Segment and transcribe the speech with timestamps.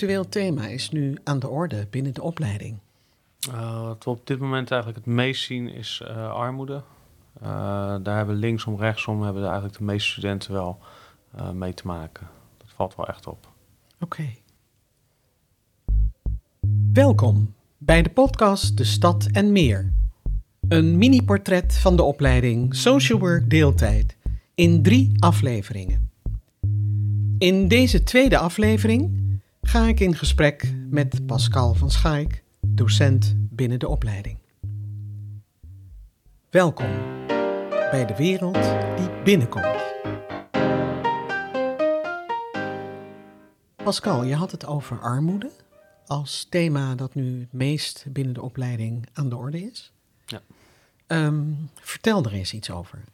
[0.00, 2.78] actueel thema is nu aan de orde binnen de opleiding?
[3.48, 6.82] Uh, wat we op dit moment eigenlijk het meest zien is uh, armoede.
[7.42, 7.48] Uh,
[8.02, 10.78] daar hebben linksom, rechtsom hebben eigenlijk de meeste studenten wel
[11.52, 12.26] mee te maken.
[12.58, 13.48] Dat valt wel echt op.
[14.00, 14.24] Oké.
[16.92, 19.92] Welkom bij de podcast De Stad en Meer.
[20.68, 24.16] Een mini-portret van de opleiding Social Work Deeltijd
[24.54, 26.10] in drie afleveringen.
[27.38, 29.28] In deze tweede aflevering
[29.60, 34.38] ga ik in gesprek met Pascal van Schaik, docent binnen de opleiding.
[36.50, 36.90] Welkom
[37.66, 38.62] bij de wereld
[38.96, 39.78] die binnenkomt.
[43.76, 45.50] Pascal, je had het over armoede
[46.06, 49.92] als thema dat nu het meest binnen de opleiding aan de orde is.
[50.26, 50.42] Ja.
[51.06, 53.04] Um, vertel er eens iets over.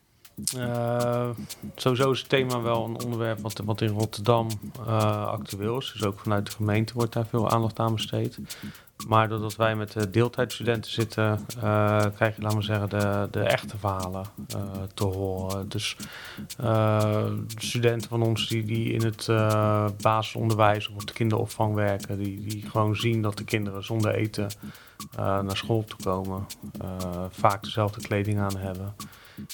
[0.56, 1.28] Uh,
[1.74, 4.48] sowieso is het thema wel een onderwerp wat, in Rotterdam
[4.80, 5.92] uh, actueel is.
[5.92, 8.38] Dus ook vanuit de gemeente wordt daar veel aandacht aan besteed.
[9.08, 13.40] Maar doordat wij met de deeltijdstudenten zitten, uh, krijg je, laten we zeggen, de, de
[13.40, 14.26] echte verhalen
[14.94, 15.68] te horen.
[15.68, 15.96] Dus
[17.56, 19.26] studenten van ons die, die in het
[20.02, 24.50] basisonderwijs of de kinderopvang werken, die, die gewoon zien dat de kinderen zonder eten
[25.16, 26.46] naar school toe komen.
[27.30, 28.94] vaak dezelfde kleding aan hebben.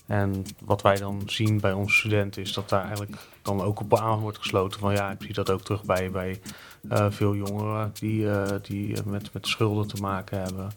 [0.07, 3.99] En wat wij dan zien bij onze studenten is dat daar eigenlijk dan ook op
[3.99, 6.41] aan wordt gesloten van ja, ik zie dat ook terug bij, bij
[6.83, 10.71] uh, veel jongeren die, uh, die met, met schulden te maken hebben.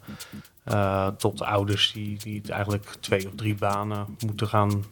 [0.64, 4.84] Uh, tot ouders die, die eigenlijk twee of drie banen moeten gaan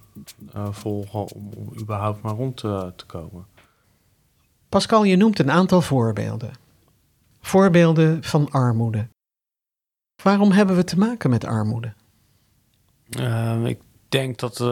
[0.71, 3.47] volgen om, om überhaupt maar rond te, te komen.
[4.69, 6.53] Pascal, je noemt een aantal voorbeelden.
[7.41, 9.09] Voorbeelden van armoede.
[10.23, 11.93] Waarom hebben we te maken met armoede?
[13.65, 13.79] ik
[14.09, 14.67] denk dat uh,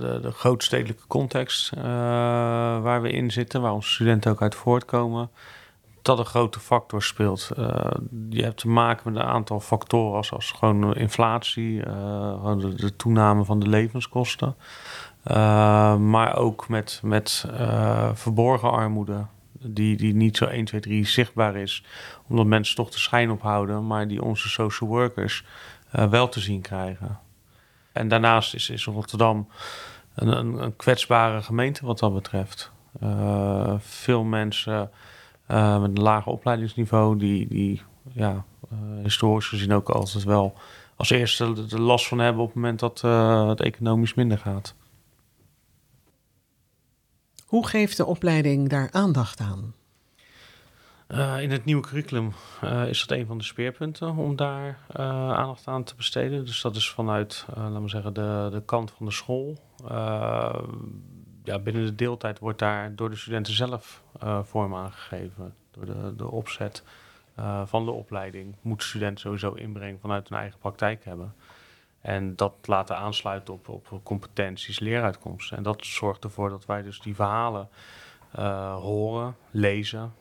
[0.00, 1.82] de, de grootstedelijke context uh,
[2.80, 5.30] waar we in zitten, waar onze studenten ook uit voortkomen,
[6.02, 7.50] dat een grote factor speelt.
[7.58, 7.90] Uh,
[8.28, 13.44] je hebt te maken met een aantal factoren als, als gewoon inflatie, de, de, toename
[13.44, 14.56] van de levenskosten.
[16.10, 17.44] maar ook met, met
[18.12, 21.84] verborgen armoede, die, die niet zo 1, 2, 3 zichtbaar is,
[22.26, 25.44] omdat mensen toch de schijn ophouden, maar die onze social workers
[25.90, 27.18] wel te zien krijgen.
[27.98, 29.48] En daarnaast is, is Rotterdam
[30.14, 32.70] een, een, kwetsbare gemeente wat dat betreft.
[33.02, 34.90] Uh, veel mensen
[35.50, 37.82] uh, met een lager opleidingsniveau, die, die
[38.12, 40.54] ja, uh, historisch gezien ook altijd wel
[40.96, 43.00] als eerste de, last van hebben op het moment dat
[43.48, 44.74] het economisch minder gaat.
[47.46, 49.74] Hoe geeft de opleiding daar aandacht aan?
[51.08, 52.32] Uh, in het nieuwe curriculum
[52.64, 56.44] uh, is dat een van de speerpunten om daar uh, aandacht aan te besteden.
[56.44, 59.58] Dus dat is vanuit, laten we zeggen, de, de kant van de school.
[61.44, 64.02] ja, binnen de deeltijd wordt daar door de studenten zelf
[64.42, 65.54] vorm aangegeven.
[65.70, 66.82] Door de, de opzet
[67.64, 71.34] van de opleiding moet de student sowieso inbreng vanuit hun eigen praktijk hebben.
[72.00, 75.56] En dat laten aansluiten op, op competenties, leeruitkomsten.
[75.56, 77.68] En dat zorgt ervoor dat wij dus die verhalen
[78.80, 80.12] horen, lezen,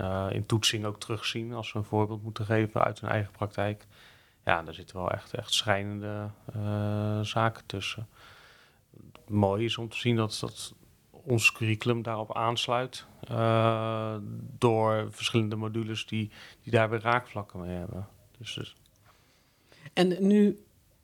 [0.00, 3.86] uh, in toetsing ook terugzien als we een voorbeeld moeten geven uit hun eigen praktijk.
[4.44, 8.08] Ja, daar zitten wel echt, echt schrijnende uh, zaken tussen.
[9.28, 10.74] Mooi is om te zien dat, dat
[11.10, 13.06] ons curriculum daarop aansluit.
[13.30, 14.16] Uh,
[14.58, 16.30] door verschillende modules die,
[16.62, 18.08] die daar weer raakvlakken mee hebben.
[18.38, 18.76] Dus, dus.
[19.92, 20.58] En nu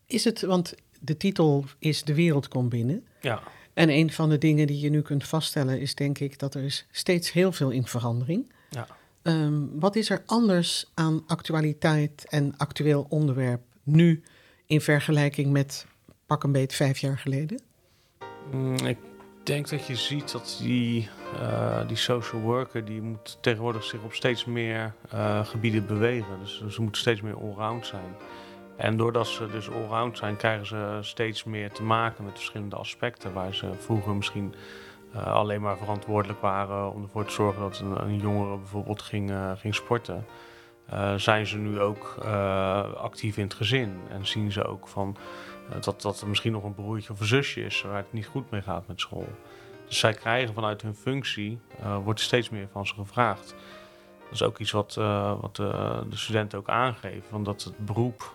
[0.06, 3.06] is het, want de titel is De wereld komt binnen.
[3.20, 3.42] Ja.
[3.74, 6.62] En een van de dingen die je nu kunt vaststellen is denk ik dat er
[6.62, 8.52] is steeds heel veel in verandering.
[8.72, 8.86] Ja.
[9.22, 14.22] Um, wat is er anders aan actualiteit en actueel onderwerp nu
[14.66, 15.86] in vergelijking met
[16.26, 17.62] pak een beet vijf jaar geleden?
[18.52, 18.98] Mm, ik
[19.42, 24.12] denk dat je ziet dat die, uh, die social worker die moet tegenwoordig zich op
[24.12, 26.38] steeds meer uh, gebieden bewegen.
[26.40, 28.14] Dus ze moeten steeds meer allround zijn.
[28.76, 33.32] En doordat ze dus allround zijn, krijgen ze steeds meer te maken met verschillende aspecten
[33.32, 34.54] waar ze vroeger misschien
[35.14, 39.52] uh, alleen maar verantwoordelijk waren om ervoor te zorgen dat een, jongere bijvoorbeeld ging, uh,
[39.56, 40.26] ging sporten.
[40.92, 42.16] Uh, zijn ze nu ook
[42.96, 45.16] actief in het gezin en zien ze ook van,
[45.80, 48.50] dat, dat er misschien nog een broertje of een zusje is waar het niet goed
[48.50, 49.28] mee gaat met school.
[49.86, 51.58] Dus zij krijgen vanuit hun functie,
[52.04, 53.54] wordt steeds meer van ze gevraagd.
[54.22, 54.94] Dat is ook iets wat,
[55.40, 58.34] wat de studenten ook aangeven, van dat het beroep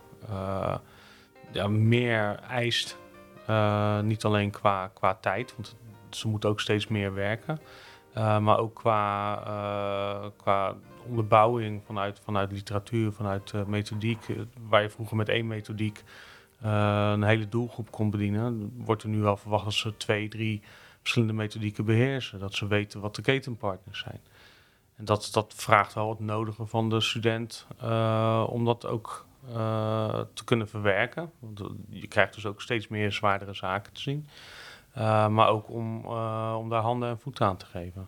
[1.70, 2.98] meer eist.
[4.04, 5.76] niet alleen qua, qua tijd, want
[6.18, 7.60] ze moeten ook steeds meer werken.
[8.18, 10.76] Uh, maar ook qua, uh, qua
[11.08, 14.26] onderbouwing vanuit, vanuit literatuur, vanuit uh, methodiek.
[14.68, 16.04] waar je vroeger met één methodiek
[16.62, 20.62] een hele doelgroep kon bedienen, wordt er nu al verwacht dat ze twee, drie
[21.00, 22.40] verschillende methodieken beheersen.
[22.40, 24.22] Dat ze weten wat de ketenpartners zijn.
[24.96, 27.68] En dat, dat vraagt wel het nodige van de student
[28.48, 29.26] om dat ook
[30.34, 31.32] te kunnen verwerken.
[31.40, 34.28] Want je krijgt dus ook steeds meer zwaardere zaken te zien.
[35.30, 36.06] Maar ook om,
[36.56, 38.08] om daar handen en voeten aan te geven.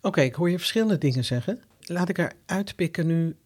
[0.00, 1.60] Oké, ik hoor je verschillende dingen zeggen.
[1.80, 3.36] Laat ik er uitpikken nu.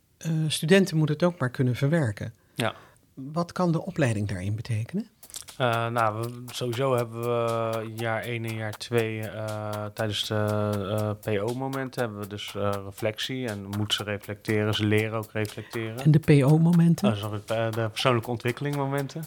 [0.49, 2.35] studenten moeten het ook maar kunnen verwerken.
[2.55, 2.75] Ja.
[3.15, 5.09] Wat kan de opleiding daarin betekenen?
[5.57, 12.03] Nou, we, sowieso hebben we jaar 1 en jaar 2 uh, eh, tijdens de PO-momenten
[12.03, 12.53] hebben we dus
[12.85, 15.99] reflectie en moeten ze reflecteren, ze leren ook reflecteren.
[15.99, 17.17] En de PO-momenten?
[17.17, 19.25] sorry, de persoonlijke ontwikkelingmomenten,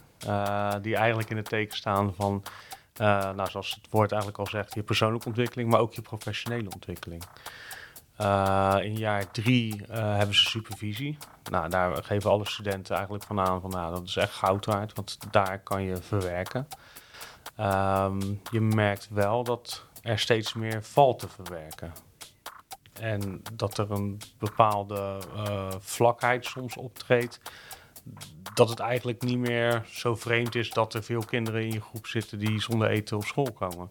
[0.81, 2.43] die eigenlijk in het teken staan van,
[2.97, 7.23] nou, zoals het woord eigenlijk al zegt, je persoonlijke ontwikkeling, maar ook je professionele ontwikkeling.
[8.21, 11.17] Uh, in jaar drie uh, hebben ze supervisie.
[11.51, 14.93] Nou, daar geven alle studenten eigenlijk van aan van nou, dat is echt goud waard,
[14.93, 16.67] want daar kan je verwerken.
[17.59, 21.93] Um, je merkt wel dat er steeds meer valt te verwerken.
[22.93, 25.17] En dat er een bepaalde
[25.79, 27.39] vlakheid soms optreedt.
[28.53, 32.07] Dat het eigenlijk niet meer zo vreemd is dat er veel kinderen in je groep
[32.07, 33.89] zitten die zonder eten op school komen.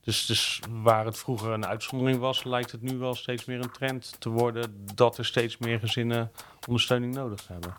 [0.00, 3.70] Dus, dus waar het vroeger een uitzondering was, lijkt het nu wel steeds meer een
[3.70, 6.30] trend te worden dat er steeds meer gezinnen
[6.66, 7.76] ondersteuning nodig hebben.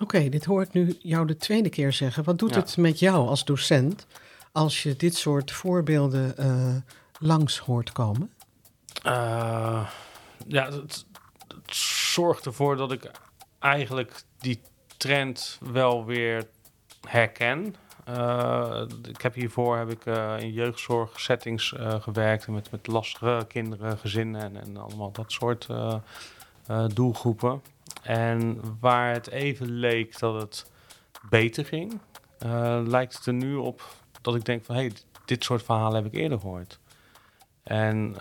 [0.00, 2.24] Oké, dit hoor ik nu jou de tweede keer zeggen.
[2.24, 4.06] Wat doet het met jou als docent
[4.52, 6.76] als je dit soort voorbeelden uh,
[7.18, 8.30] langs hoort komen?
[9.06, 9.88] Uh,
[10.46, 11.06] ja, het,
[11.48, 13.10] het zorgt ervoor dat ik
[13.66, 14.60] eigenlijk die
[14.96, 16.46] trend wel weer
[17.08, 17.74] herken.
[18.08, 23.98] Uh, ik heb hiervoor heb ik uh, in jeugdzorgsettings uh, gewerkt met, met lastige kinderen,
[23.98, 25.68] gezinnen en, en allemaal dat soort
[26.94, 27.62] doelgroepen.
[28.02, 30.70] En waar het even leek dat het
[31.28, 32.00] beter ging,
[32.84, 33.82] lijkt het er nu op
[34.20, 34.92] dat ik denk van hé, hey,
[35.24, 36.78] dit soort verhalen heb ik eerder gehoord.
[37.62, 38.12] En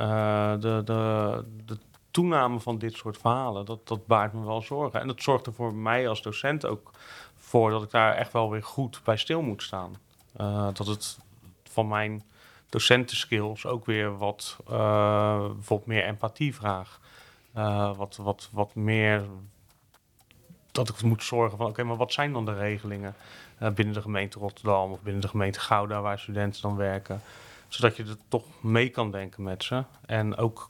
[0.60, 1.78] de, de, de
[2.16, 5.02] toename van dit soort verhalen, dat, dat baart me wel zorgen.
[5.02, 6.92] En dat zorgt er voor mij als docent ook
[7.36, 9.96] voor dat ik daar echt wel weer goed bij stil moet staan.
[10.42, 11.18] Uh, dat het
[11.64, 12.24] van mijn
[12.70, 15.50] docentenskills ook weer wat, uh,
[15.84, 17.00] meer empathie vraag.
[17.56, 19.24] Uh, wat, wat, wat meer
[20.72, 23.16] dat ik moet zorgen van oké, maar wat zijn dan de regelingen
[23.74, 27.22] binnen de gemeente Rotterdam of binnen de gemeente Gouda waar studenten dan werken.
[27.68, 29.84] Zodat je er toch mee kan denken met ze.
[30.06, 30.70] En ook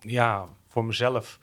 [0.00, 1.38] ja, voor mezelf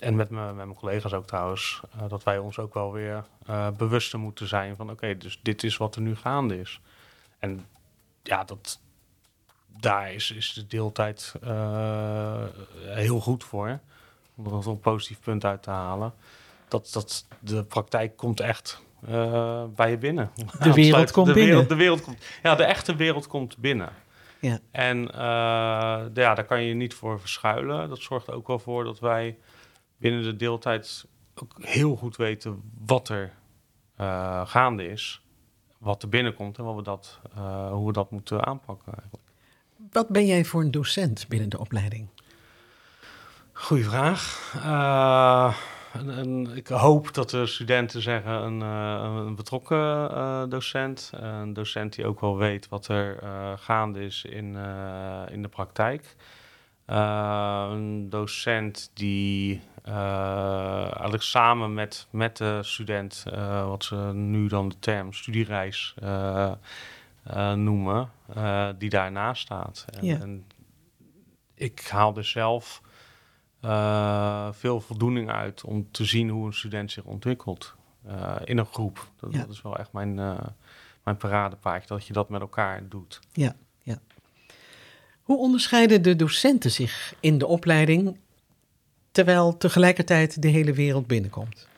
[0.00, 3.24] en met, me, met mijn collega's ook trouwens, uh, dat wij ons ook wel weer
[3.50, 6.80] uh, bewuster moeten zijn van oké, dus dit is wat er nu gaande is.
[7.38, 7.66] En
[8.22, 8.80] ja, dat,
[9.66, 12.42] daar is, is de deeltijd uh,
[12.80, 13.80] heel goed voor.
[14.34, 16.14] Om er een positief punt uit te halen.
[16.68, 18.82] Dat, dat de praktijk komt echt
[19.74, 20.30] bij je binnen.
[20.60, 21.68] De wereld komt de binnen.
[21.68, 23.92] De wereld komt, ja, de echte wereld komt binnen.
[24.40, 24.58] Ja.
[24.70, 24.98] En
[26.14, 27.88] ja, daar kan je niet voor verschuilen.
[27.88, 29.38] Dat zorgt ook wel voor dat wij
[29.96, 33.32] binnen de deeltijd ook heel goed weten wat er
[34.00, 35.22] uh, gaande is,
[35.78, 39.24] wat er binnenkomt en wat we dat, uh, hoe we dat moeten aanpakken eigenlijk.
[39.92, 42.08] Wat ben jij voor een docent binnen de opleiding?
[43.52, 44.52] Goeie vraag.
[45.92, 51.10] En, en ik hoop dat de studenten zeggen een, een betrokken docent.
[51.14, 53.18] Een docent die ook wel weet wat er
[53.58, 54.56] gaande is in,
[55.30, 56.16] in de praktijk.
[56.86, 64.68] een docent die uh, eigenlijk samen met, met de student, uh, wat ze nu dan
[64.68, 65.94] de term studiereis
[67.54, 68.10] noemen,
[68.78, 69.84] die daarnaast staat.
[69.90, 70.20] En, ja.
[70.20, 70.46] en
[71.54, 72.82] ik haal er zelf
[74.52, 77.74] veel voldoening uit om te zien hoe een student zich ontwikkelt
[78.44, 79.10] in een groep.
[79.16, 79.38] Dat, ja.
[79.38, 80.14] dat, is wel echt mijn,
[81.04, 83.20] mijn paradepaardje, dat je dat met elkaar doet.
[83.32, 84.00] Ja, ja.
[85.22, 88.16] Hoe onderscheiden de docenten zich in de opleiding
[89.10, 91.68] terwijl tegelijkertijd de hele wereld binnenkomt.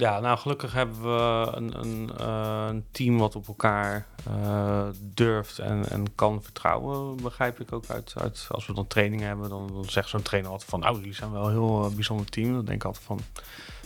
[0.00, 5.58] Ja, nou gelukkig hebben we een, een, uh, een team wat op elkaar uh, durft
[5.58, 8.14] en, kan vertrouwen, begrijp ik ook uit.
[8.16, 11.32] uit als we dan training hebben, dan, zegt zo'n trainer altijd van, nou, jullie zijn
[11.32, 12.52] wel een heel uh, bijzonder team.
[12.52, 13.20] Dan denk ik altijd van,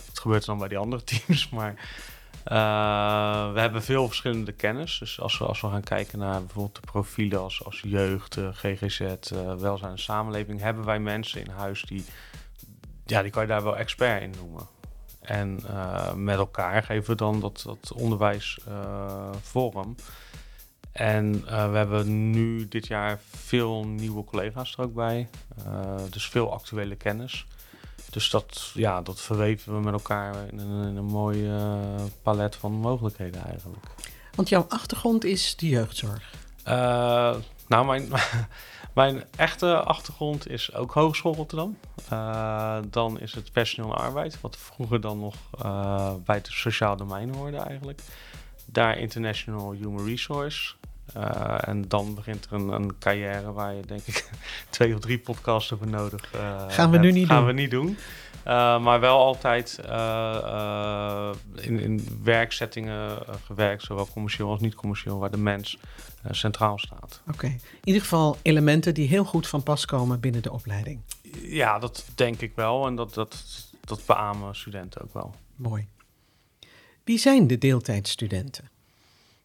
[0.07, 1.49] wat gebeurt er dan bij die andere teams?
[1.49, 1.73] Maar
[3.53, 4.99] we hebben veel verschillende kennis.
[4.99, 9.01] Dus als we, als we gaan kijken naar bijvoorbeeld de profielen als, als jeugd, GGZ,
[9.59, 12.05] welzijn en samenleving, hebben wij mensen in huis die
[13.05, 14.67] ja, die kan je daar wel expert in noemen.
[15.25, 19.95] En uh, met elkaar geven we dan dat, dat onderwijs uh, vorm.
[20.91, 25.29] En uh, we hebben nu dit jaar veel nieuwe collega's er ook bij.
[26.09, 27.45] dus veel actuele kennis.
[28.09, 31.51] Dus dat, ja, dat verweven we met elkaar in een, in een mooi
[32.21, 33.85] palet van mogelijkheden eigenlijk.
[34.35, 36.33] Want jouw achtergrond is de jeugdzorg.
[37.67, 38.07] nou, mijn,
[38.95, 41.77] Mijn echte achtergrond is ook Hogeschool Rotterdam.
[42.13, 45.35] Uh, dan is het personeel en arbeid, wat vroeger dan nog
[45.65, 48.01] uh, bij het sociaal domein hoorde eigenlijk.
[48.65, 50.73] Daar International Human Resource.
[51.17, 54.29] Uh, en dan begint er een, een, carrière waar je denk ik
[54.69, 56.29] twee of drie podcasts over nodig
[56.67, 57.01] Gaan we hebt.
[57.01, 57.47] nu niet Gaan doen.
[57.47, 57.97] we niet doen.
[58.83, 59.79] Maar wel altijd
[61.55, 65.77] in, in werksettingen gewerkt, zowel commercieel als niet commercieel, waar de mens
[66.31, 67.21] centraal staat.
[67.27, 67.49] Oké, okay.
[67.49, 71.01] in ieder geval elementen die heel goed van pas komen binnen de opleiding.
[71.41, 73.43] Ja, dat denk ik wel en dat, dat,
[73.85, 75.35] dat beamen studenten ook wel.
[75.55, 75.87] Mooi.
[77.03, 78.69] Wie zijn de deeltijdstudenten?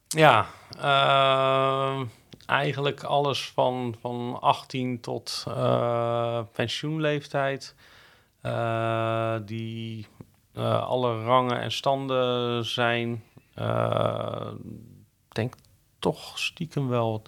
[0.09, 0.47] Ja,
[0.77, 2.01] uh,
[2.47, 7.75] eigenlijk alles van, van 18 tot uh, pensioenleeftijd.
[8.43, 10.07] Uh, die
[10.55, 13.23] alle rangen en standen zijn.
[15.29, 15.55] Ik denk
[16.01, 17.23] toch stiekem wel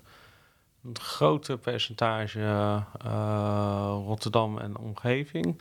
[0.85, 2.85] een groter percentage
[4.05, 5.61] Rotterdam en omgeving.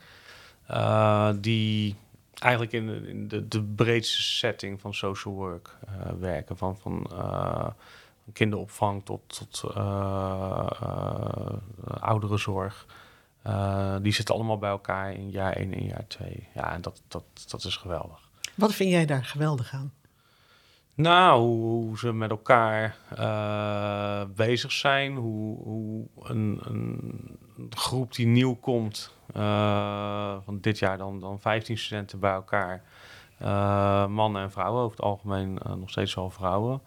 [1.42, 1.96] die
[2.34, 6.58] eigenlijk in, de, in de, breedste setting van social work uh, werken.
[6.58, 7.08] Van, van
[8.34, 9.74] kinderopvang tot, tot
[12.00, 12.86] ouderenzorg.
[14.02, 16.48] die zitten allemaal bij elkaar in jaar 1 en jaar 2.
[16.54, 18.30] Ja, en dat, dat, dat is geweldig.
[18.56, 19.94] Wat vind jij daar geweldig aan?
[21.02, 22.96] Nou, hoe, ze met elkaar
[24.36, 25.16] bezig zijn.
[25.16, 27.38] Hoe, hoe een, een
[27.70, 29.16] groep die nieuw komt,
[30.44, 32.84] van dit jaar dan, dan 15 studenten bij elkaar.
[33.42, 36.82] Uh, mannen en vrouwen, over het algemeen nog steeds wel vrouwen.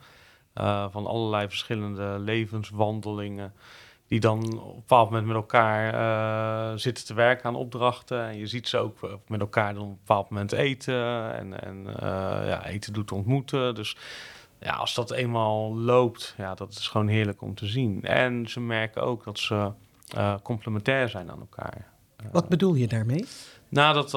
[0.90, 3.52] van allerlei verschillende levenswandelingen.
[4.14, 8.24] Die dan op een bepaald moment met elkaar zitten te werken aan opdrachten.
[8.24, 11.34] En je ziet ze ook met elkaar dan op een bepaald moment eten.
[11.34, 11.86] En, en
[12.46, 13.74] ja, eten doet ontmoeten.
[13.74, 13.96] Dus
[14.60, 18.02] ja, als dat eenmaal loopt, ja, dat is gewoon heerlijk om te zien.
[18.02, 19.70] En ze merken ook dat ze
[20.16, 21.86] uh, complementair zijn aan elkaar.
[22.32, 23.24] Wat bedoel je daarmee?
[23.68, 24.12] Nou, dat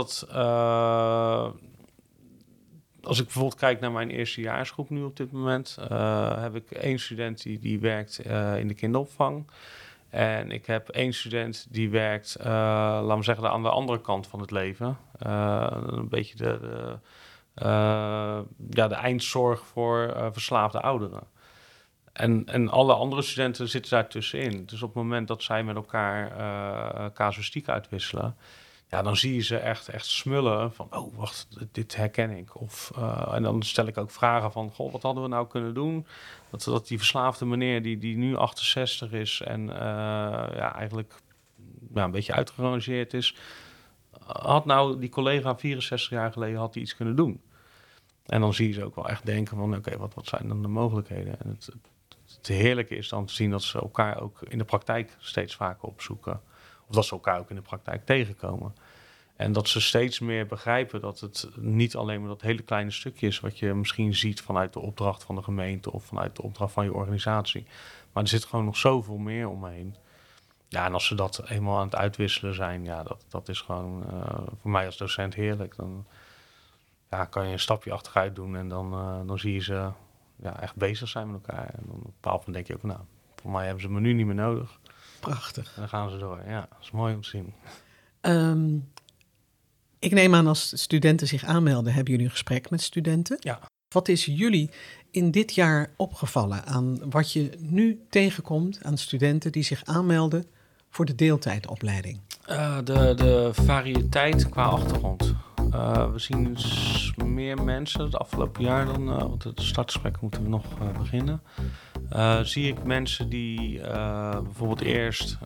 [3.01, 5.77] als ik bijvoorbeeld kijk naar mijn eerstejaarsgroep nu op dit moment,
[6.39, 8.19] heb ik één student die, die werkt
[8.57, 9.45] in de kinderopvang.
[10.09, 14.39] En ik heb één student die werkt, laten we zeggen, aan de andere kant van
[14.39, 14.97] het leven.
[15.19, 16.97] een beetje de, de
[18.69, 21.23] ja, de eindzorg voor verslaafde ouderen.
[22.17, 24.65] En, en alle andere studenten zitten daar tussenin.
[24.65, 28.35] Dus op het moment dat zij met elkaar uh, casuïstiek uitwisselen,
[28.89, 32.61] ja, dan zie je ze echt, echt smullen van, oh, wacht, dit herken ik.
[32.61, 35.73] Of, uh, en dan stel ik ook vragen van, goh, wat hadden we nou kunnen
[35.73, 36.05] doen?
[36.49, 39.75] Dat, dat die verslaafde meneer die, die nu 68 is en uh,
[40.55, 41.21] ja, eigenlijk
[41.93, 43.35] ja, een beetje uitgerangeerd is,
[44.25, 47.41] had nou die collega 64 jaar geleden had die iets kunnen doen?
[48.25, 50.61] En dan zie je ze ook wel echt denken van, oké, wat, wat zijn dan
[50.61, 51.39] de mogelijkheden?
[51.39, 51.69] En het,
[52.35, 55.87] het heerlijke is dan te zien dat ze elkaar ook in de praktijk steeds vaker
[55.87, 56.41] opzoeken.
[56.89, 58.75] Dat ze elkaar ook in de praktijk tegenkomen.
[59.35, 63.27] En dat ze steeds meer begrijpen dat het niet alleen maar dat hele kleine stukje
[63.27, 66.73] is wat je misschien ziet vanuit de opdracht van de gemeente of vanuit de opdracht
[66.73, 67.65] van je organisatie.
[68.11, 69.95] Maar er zit gewoon nog zoveel meer omheen.
[70.67, 74.03] Ja, en als ze dat eenmaal aan het uitwisselen zijn, ja, dat, dat is gewoon
[74.13, 74.23] uh,
[74.61, 75.75] voor mij als docent heerlijk.
[75.75, 76.05] Dan
[77.09, 79.89] ja, kan je een stapje achteruit doen en dan, uh, dan zie je ze
[80.35, 81.69] ja, echt bezig zijn met elkaar.
[81.69, 82.99] En dan op een bepaald moment denk je ook, nou,
[83.35, 84.79] voor mij hebben ze me nu niet meer nodig.
[85.19, 85.65] Prachtig.
[85.75, 86.41] En dan gaan ze door.
[86.47, 87.53] Ja, dat is mooi om te zien.
[88.21, 88.91] Um,
[89.99, 93.37] ik neem aan als studenten zich aanmelden, hebben jullie een gesprek met studenten?
[93.39, 93.59] Ja.
[93.93, 94.69] Wat is jullie
[95.11, 100.45] in dit jaar opgevallen aan wat je nu tegenkomt aan studenten die zich aanmelden
[100.89, 102.19] voor de deeltijdopleiding?
[102.49, 105.35] Uh, de, de variëteit qua achtergrond.
[105.73, 110.43] Uh, we zien dus meer mensen het afgelopen jaar dan, uh, want het startgesprek moeten
[110.43, 111.41] we nog uh, beginnen.
[112.45, 113.81] zie ik mensen die
[114.43, 115.37] bijvoorbeeld eerst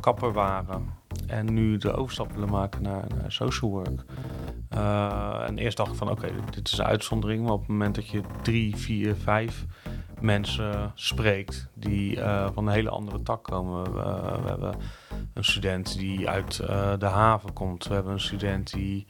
[0.00, 0.86] kapper waren
[1.26, 4.04] en nu de overstap willen maken naar, social work.
[5.48, 8.08] en eerst dacht ik van oké, dit is een uitzondering, maar op het moment dat
[8.08, 9.66] je drie, vier, vijf
[10.20, 12.18] mensen spreekt die
[12.52, 13.92] van een hele andere tak komen.
[14.42, 14.74] we hebben
[15.34, 17.86] een student die uit uh, de haven komt.
[17.86, 19.06] We hebben een student die.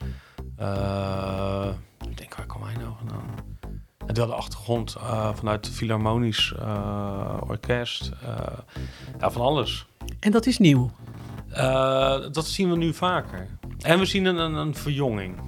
[0.61, 1.69] Uh,
[2.09, 3.25] ik denk, waar kwam hij nou vandaan?
[4.07, 4.97] En de achtergrond
[5.35, 6.55] vanuit het Philharmonisch
[7.40, 8.12] Orkest.
[9.19, 9.87] ja, van alles.
[10.21, 10.90] En dat is nieuw?
[12.33, 13.49] dat zien we nu vaker.
[13.79, 15.38] En we zien een, een, een verjonging.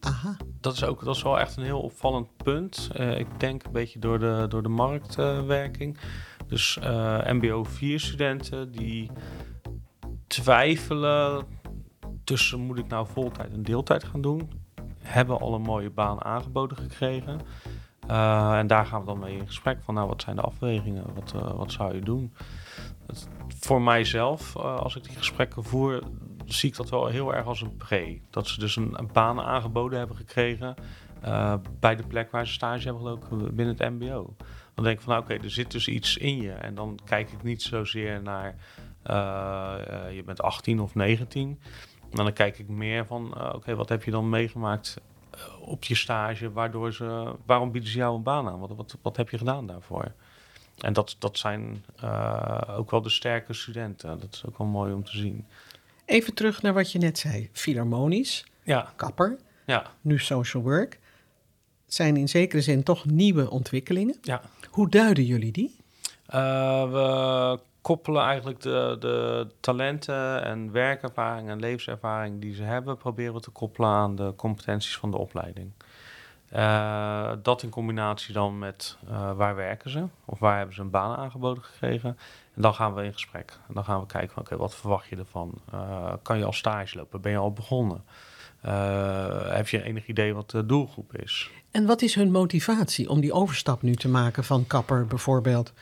[0.00, 0.36] Aha.
[0.62, 2.90] Dat is ook dat is wel echt een heel opvallend punt.
[3.16, 5.98] ik denk een beetje door de, door de marktwerking.
[6.46, 6.78] dus
[7.26, 9.10] MBO 4 studenten die
[10.26, 11.46] twijfelen
[12.24, 14.50] tussen moet ik nou voltijd en deeltijd gaan doen.
[14.98, 17.40] Hebben al een mooie baan aangeboden gekregen.
[18.10, 21.04] Uh, en daar gaan we dan mee in gesprek van, nou, wat zijn de afwegingen?
[21.14, 22.32] Wat, wat zou je doen?
[23.48, 26.02] voor mijzelf, als ik die gesprekken voer,
[26.46, 28.20] zie ik dat wel heel erg als een pre.
[28.30, 30.74] Dat ze dus een, een baan aangeboden hebben gekregen
[31.24, 34.34] uh, bij de plek waar ze stage hebben gelopen binnen het MBO.
[34.74, 36.52] Dan denk ik van, nou, oké, er zit dus iets in je.
[36.52, 38.54] En dan kijk ik niet zozeer naar,
[39.06, 41.60] uh, je bent 18 of 19.
[42.14, 45.00] Maar dan kijk ik meer van, oké, wat heb je dan meegemaakt
[45.60, 48.58] op je stage, waardoor ze, waarom bieden ze jou een baan aan?
[48.58, 50.12] Wat, wat, wat heb je gedaan daarvoor?
[50.78, 51.84] En dat, dat zijn
[52.68, 54.20] ook wel de sterke studenten.
[54.20, 55.46] Dat is ook wel mooi om te zien.
[56.04, 57.48] Even terug naar wat je net zei.
[57.52, 58.92] Philharmonisch, ja.
[58.96, 59.86] kapper, ja.
[60.00, 60.98] nu social work.
[61.86, 64.16] Zijn in zekere zin toch nieuwe ontwikkelingen.
[64.22, 64.40] Ja.
[64.70, 65.76] Hoe duiden jullie die?
[66.34, 73.34] Uh, we koppelen eigenlijk de, de talenten en werkervaring en levenservaring die ze hebben, proberen
[73.34, 75.72] we te koppelen aan de competenties van de opleiding.
[76.54, 80.90] Uh, dat in combinatie dan met uh, waar werken ze of waar hebben ze een
[80.90, 82.18] baan aangeboden gekregen.
[82.54, 83.58] En dan gaan we in gesprek.
[83.68, 85.52] En dan gaan we kijken van oké, wat verwacht je ervan?
[85.74, 87.20] Uh, kan je al stage lopen?
[87.20, 88.04] Ben je al begonnen?
[89.52, 91.50] heb je enig idee wat de doelgroep is?
[91.70, 95.72] En wat is hun motivatie om die overstap nu te maken van kapper bijvoorbeeld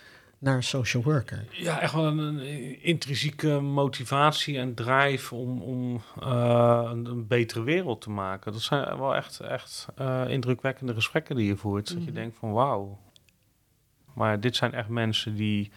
[0.40, 1.44] naar social worker?
[1.50, 2.40] Ja, echt wel een,
[2.82, 8.52] intrinsieke motivatie en drive om, om uh, een, een, betere wereld te maken.
[8.52, 11.88] Dat zijn wel echt, echt uh, indrukwekkende gesprekken die je voert.
[11.90, 11.94] Mm.
[11.94, 12.20] Dat je mhm.
[12.20, 12.98] denkt van wauw.
[14.14, 15.70] Maar dit zijn echt mensen die...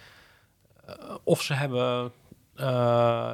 [0.90, 2.12] Uh, of ze hebben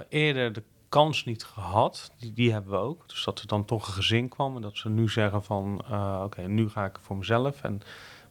[0.09, 2.11] eerder de kans niet gehad.
[2.17, 3.09] Die, die hebben we ook.
[3.09, 5.81] Dus dat er dan toch een gezin kwam en dat ze nu zeggen van...
[6.23, 7.81] oké, nu ga ik voor mezelf en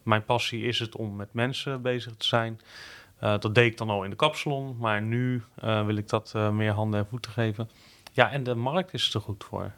[0.02, 2.60] mijn passie is het om met mensen bezig te zijn.
[3.18, 7.00] Dat deed ik dan al in de kapsalon, maar nu wil ik dat meer handen
[7.00, 7.70] en voeten geven.
[8.12, 9.72] Ja, en de markt is er goed voor.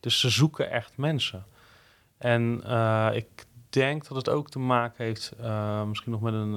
[0.00, 1.44] Dus ze zoeken echt mensen.
[2.18, 2.62] En
[3.14, 5.32] ik denk dat het ook te maken heeft,
[5.86, 6.54] misschien nog met een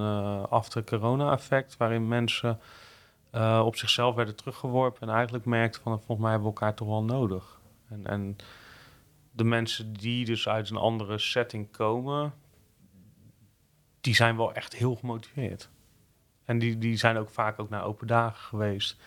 [0.49, 2.59] after-corona-effect, waarin mensen
[3.63, 7.03] op zichzelf werden teruggeworpen en eigenlijk merkten van, volgens mij hebben we elkaar toch wel
[7.03, 7.59] nodig.
[7.89, 8.35] En, en
[9.31, 12.33] de mensen die dus uit een andere setting komen,
[14.01, 15.69] die zijn wel echt heel gemotiveerd.
[16.45, 18.97] En die, die zijn ook vaak ook naar open dagen geweest.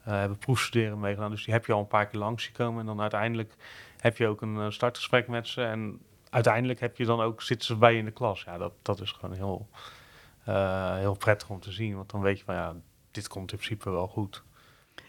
[0.00, 1.30] Uh, hebben proefstuderen meegedaan.
[1.30, 2.80] Dus die heb je al een paar keer langs gekomen.
[2.80, 3.54] En dan uiteindelijk
[3.98, 5.62] heb je ook een uh, startgesprek met ze.
[5.62, 6.00] En
[6.30, 8.42] uiteindelijk heb je dan ook, zitten ze bij je in de klas.
[8.42, 9.68] Ja, dat, dat is gewoon heel,
[10.48, 11.96] uh, heel prettig om te zien.
[11.96, 12.74] Want dan weet je van ja,
[13.10, 14.42] dit komt in principe wel goed.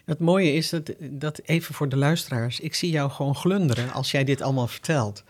[0.04, 4.10] Het mooie is dat, dat even voor de luisteraars, ik zie jou gewoon glunderen als
[4.10, 5.24] jij dit allemaal vertelt.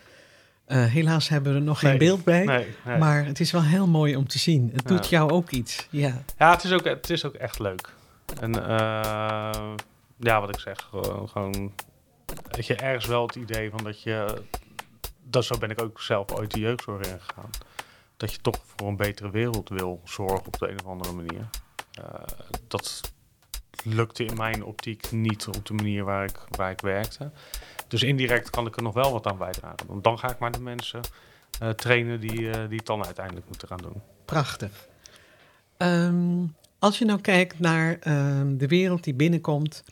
[0.67, 2.45] Uh, helaas hebben we er nog geen beeld bij.
[2.45, 2.99] Nee, nee.
[2.99, 4.71] Maar het is wel heel mooi om te zien.
[4.73, 5.87] Het doet jou ook iets.
[5.91, 7.93] Ja, ja het, is ook, het is ook echt leuk.
[8.41, 9.75] En uh,
[10.17, 11.73] ja, wat ik zeg, gewoon, gewoon
[12.51, 14.43] weet je, ergens wel het idee van dat je...
[15.31, 17.51] Dat zo ben ik ook zelf ooit de jeugdzorg ingegaan.
[18.17, 21.49] Dat je toch voor een betere wereld wil zorgen op de een of andere manier.
[21.99, 22.05] Uh,
[22.69, 23.01] dat
[23.85, 27.31] lukte in mijn optiek niet op de manier waar ik, waar ik werkte.
[27.89, 29.87] Dus indirect kan ik er nog wel wat aan bijdragen.
[29.87, 31.01] Want dan ga ik maar de mensen
[31.63, 34.03] uh, trainen die, uh, die het dan uiteindelijk moeten gaan doen.
[34.25, 34.89] Prachtig.
[35.77, 39.85] Um, als je nou kijkt naar uh, de wereld die binnenkomt.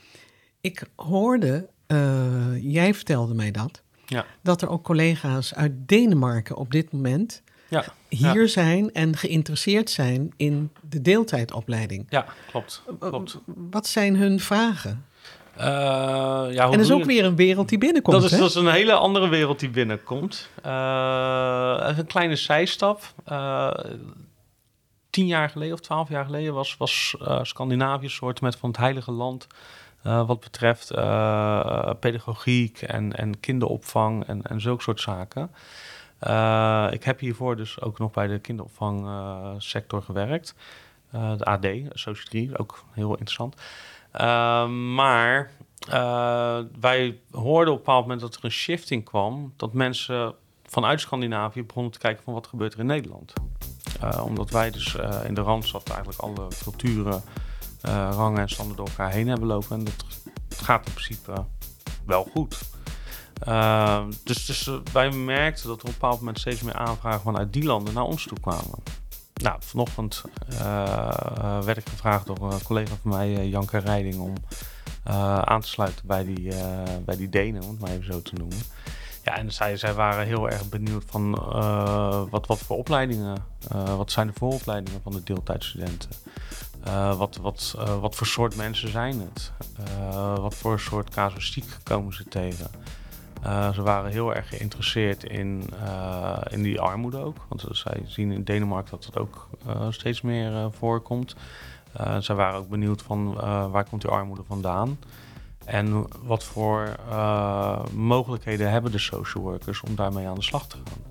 [0.61, 4.25] Ik hoorde, eh, jij vertelde mij dat, ja.
[4.43, 8.47] dat er ook collega's uit Denemarken op dit moment ja, hier ja.
[8.47, 12.07] zijn en geïnteresseerd zijn in de deeltijdopleiding.
[12.09, 12.83] Ja, klopt.
[13.01, 13.39] klopt.
[13.47, 15.07] Wat zijn hun vragen?
[15.59, 18.23] Uh, ja, en dat is ook weer een wereld die binnenkomt.
[18.23, 20.49] Dat is, dat is een hele andere wereld die binnenkomt.
[20.67, 23.13] Uh, een kleine zijstap.
[23.29, 23.71] Uh,
[25.11, 28.79] tien jaar geleden of twaalf jaar geleden was, was Scandinavië een soort met van het
[28.79, 29.47] heilige land.
[30.27, 30.91] Wat betreft
[32.01, 35.51] pedagogiek en, en kinderopvang en, en zulke soort zaken.
[36.93, 40.55] ik heb hiervoor dus ook nog bij de kinderopvangsector gewerkt.
[41.11, 43.57] de AD, Associatie, ook heel interessant.
[44.15, 45.51] Uh, maar
[46.81, 49.53] wij hoorden op een bepaald moment dat er een shifting kwam.
[49.57, 53.33] Dat mensen vanuit Scandinavië begonnen te kijken van wat gebeurt er in Nederland.
[54.23, 57.23] Omdat wij dus in de Randstad eigenlijk alle culturen,
[57.81, 59.79] rangen en standen door elkaar heen hebben lopen.
[59.79, 60.05] En dat
[60.49, 61.45] gaat in principe
[62.07, 62.61] wel goed.
[64.25, 67.65] dus, dus wij merkten dat er op een bepaald moment steeds meer aanvragen vanuit die
[67.65, 68.83] landen naar ons toe kwamen.
[69.43, 74.35] Nou, vanochtend uh, werd ik gevraagd door een collega van mij, Janke Rijding, om
[75.45, 76.53] aan te sluiten bij die,
[77.05, 78.59] bij die Denen, om het maar even zo te noemen.
[79.25, 81.31] Ja, en zij, zij waren heel erg benieuwd van
[82.31, 83.45] wat, wat voor opleidingen,
[83.97, 86.11] wat zijn de vooropleidingen van de deeltijdstudenten?
[87.17, 89.53] Wat, wat, wat voor soort mensen zijn het?
[90.41, 92.71] wat voor soort casuïstiek komen ze tegen?
[93.45, 97.37] Uh, ze waren heel erg geïnteresseerd in, uh, in die armoede ook.
[97.49, 101.37] Want zij zien in Denemarken dat het ook uh, steeds meer voorkomt.
[102.19, 103.35] zij waren ook benieuwd van
[103.71, 104.99] waar komt die armoede vandaan.
[105.65, 106.97] En wat voor
[107.93, 111.03] mogelijkheden hebben de social workers om daarmee aan de slag te gaan.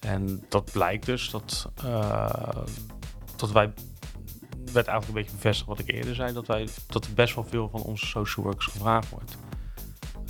[0.00, 1.68] En dat blijkt dus dat,
[3.36, 3.72] dat wij
[4.74, 7.44] werd eigenlijk een beetje bevestigd wat ik eerder zei, dat, wij, dat er best wel
[7.44, 9.36] veel van onze social workers gevraagd wordt.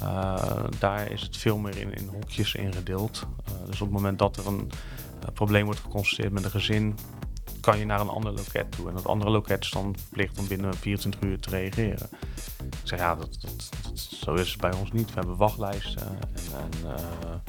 [0.02, 3.26] Uh, daar is het veel meer in, in hokjes ingedeeld.
[3.48, 4.70] Uh, dus op het moment dat er een
[5.22, 6.98] uh, probleem wordt geconstateerd met een gezin,
[7.60, 8.88] kan je naar een ander loket toe.
[8.88, 12.08] En dat andere loket is dan verplicht om binnen 24 uur te reageren.
[12.64, 13.38] Ik zeg ja, dat,
[13.94, 15.08] zo is het bij ons niet.
[15.08, 16.18] We hebben wachtlijsten en,
[16.56, 17.42] en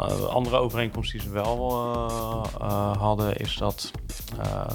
[0.00, 1.72] uh, andere overeenkomst die ze wel
[2.60, 3.90] uh, hadden, is dat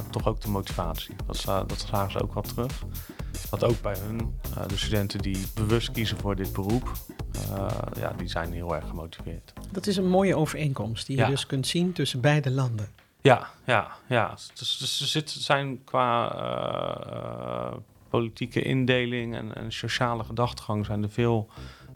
[0.10, 1.15] toch ook de motivatie.
[1.25, 2.84] Dat, dat zagen ze ook wel terug.
[3.49, 6.91] Dat ook bij hun, de studenten die bewust kiezen voor dit beroep,
[7.93, 9.53] ja, die zijn heel erg gemotiveerd.
[9.71, 12.89] Dat is een mooie overeenkomst die je dus kunt zien tussen beide landen.
[13.21, 14.36] Ja, ja, ja.
[14.53, 16.36] Dus, dus er zit, zijn qua
[18.10, 21.49] politieke indeling en, en sociale gedachtegang zijn er veel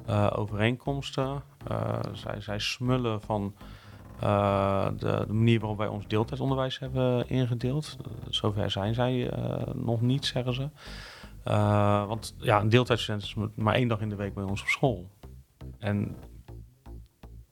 [0.09, 1.41] uh, overeenkomsten.
[1.71, 3.55] Uh, zij, zij smullen van
[4.23, 7.97] uh, de, de, manier waarop wij ons deeltijdonderwijs hebben ingedeeld.
[8.29, 9.31] zover zijn zij
[9.73, 10.69] nog niet, zeggen ze.
[12.07, 15.09] want ja, een deeltijdstudent is maar één dag in de week bij ons op school.
[15.79, 16.15] En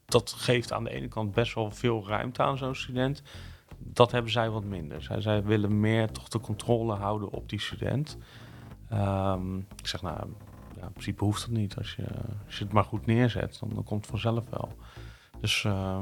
[0.05, 3.23] dat geeft aan de ene kant best wel veel ruimte aan zo'n student.
[3.77, 5.01] Dat hebben zij wat minder.
[5.01, 8.17] Zij, zij willen meer toch de controle houden op die student.
[8.93, 10.27] Um, ik zeg nou,
[10.86, 11.76] in principe hoeft dat niet.
[11.76, 12.06] Als je,
[12.46, 14.76] als je het maar goed neerzet, dan, dan komt het vanzelf wel.
[15.39, 16.02] Dus uh,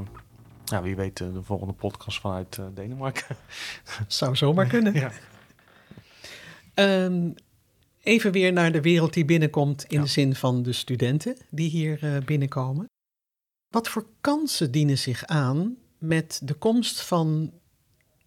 [0.66, 3.36] ja, wie weet de, de volgende podcast vanuit uh, Denemarken.
[4.08, 4.94] Zou zomaar kunnen.
[5.04, 5.12] ja.
[6.76, 7.34] Um,
[8.00, 12.04] even weer naar de wereld die binnenkomt in de zin van de studenten die hier
[12.04, 12.86] uh, binnenkomen.
[13.68, 17.54] Wat voor kansen dienen zich aan met de komst van,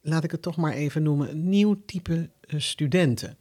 [0.00, 3.36] laat ik het toch maar even noemen, een nieuw type studenten?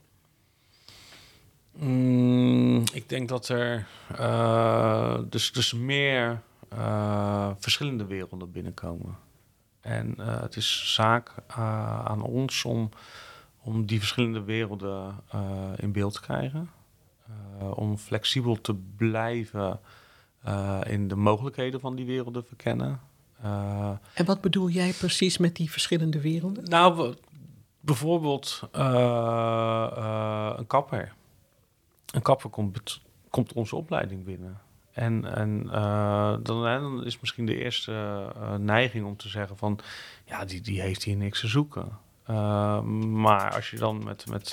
[1.75, 3.87] Mm, ik denk dat er
[4.19, 6.41] uh, dus, dus meer
[6.73, 9.17] uh, verschillende werelden binnenkomen.
[9.81, 11.31] En uh, het is zaak
[12.05, 12.89] aan ons om,
[13.61, 15.15] om die verschillende werelden
[15.75, 16.69] in beeld te krijgen.
[17.73, 19.79] om flexibel te blijven
[20.87, 22.99] in de mogelijkheden van die werelden verkennen.
[24.13, 26.63] en wat bedoel jij precies met die verschillende werelden?
[26.63, 27.15] Nou,
[27.79, 28.61] bijvoorbeeld
[30.57, 31.13] een kapper
[32.13, 34.59] een kapper komt, komt onze opleiding binnen.
[34.91, 37.91] En, en uh, dan, is misschien de eerste
[38.37, 39.79] uh, neiging om te zeggen van...
[40.25, 41.97] ja, die, die heeft hier niks te zoeken.
[42.29, 44.51] Uh, maar als je dan met, met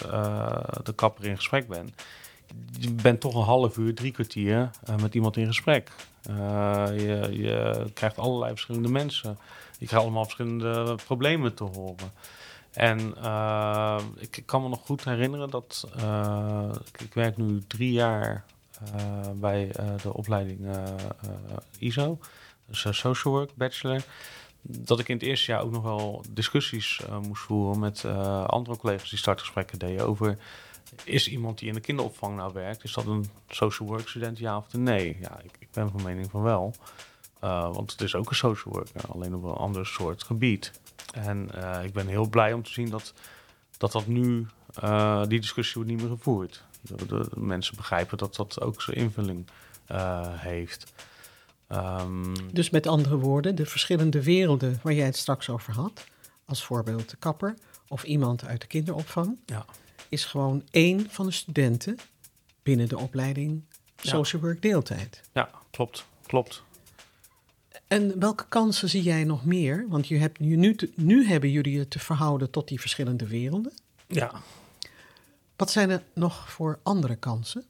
[0.82, 2.02] de kapper in gesprek bent...
[2.78, 4.70] je bent toch een half uur, drie kwartier
[5.00, 5.90] met iemand in gesprek.
[6.22, 9.38] je, je krijgt allerlei verschillende mensen.
[9.78, 12.12] Je krijgt allemaal verschillende problemen te horen.
[12.72, 18.44] En uh, ik, kan me nog goed herinneren dat uh, ik, werk nu drie jaar
[18.94, 20.76] uh, bij de opleiding
[21.78, 22.18] ISO,
[22.66, 24.02] dus Social Work Bachelor.
[24.62, 28.04] Dat ik in het eerste jaar ook nog wel discussies moest voeren met
[28.46, 30.38] andere collega's die startgesprekken deden over
[31.04, 34.56] is iemand die in de kinderopvang nou werkt, is dat een social work student, ja
[34.56, 35.16] of nee?
[35.20, 36.74] Ja, ik, ik ben van mening van wel.
[37.44, 40.79] Uh, want het is ook een social worker, alleen op een ander soort gebied.
[41.12, 43.12] En uh, ik ben heel blij om te zien dat
[43.78, 44.46] dat, dat nu,
[44.84, 46.64] uh, die discussie wordt niet meer gevoerd.
[46.80, 49.46] De, de, mensen begrijpen dat dat ook zijn invulling
[50.28, 50.92] heeft.
[51.72, 56.04] Um, dus met andere woorden, de verschillende werelden waar jij het straks over had,
[56.44, 57.54] als voorbeeld de kapper
[57.88, 59.64] of iemand uit de kinderopvang, ja.
[60.08, 61.98] is gewoon één van de studenten
[62.62, 63.62] binnen de opleiding
[63.96, 65.20] Social Work deeltijd.
[65.32, 66.62] Ja, klopt, klopt.
[67.90, 69.86] En welke kansen zie jij nog meer?
[69.88, 73.72] Want je hebt nu, nu, nu hebben jullie het te verhouden tot die verschillende werelden.
[74.06, 74.30] Ja.
[75.56, 77.64] Wat zijn er nog voor andere kansen?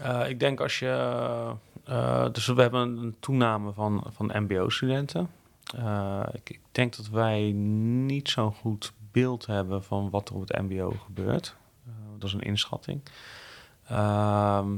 [0.00, 1.52] Uh, ik denk als je.
[1.88, 5.30] Uh, dus we hebben een toename van, van MBO-studenten.
[5.76, 7.52] Uh, ik, ik, denk dat wij
[8.06, 11.56] niet zo'n goed beeld hebben van wat er op het MBO gebeurt.
[12.18, 13.00] dat is een inschatting.
[13.88, 14.76] Ehm,